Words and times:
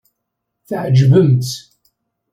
Tɛejbem-tt! 0.67 1.51